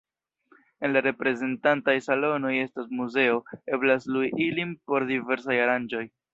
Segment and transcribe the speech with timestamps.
[0.87, 3.37] En la reprezentantaj salonoj estas muzeo;
[3.79, 6.07] eblas lui ilin por diversaj aranĝoj.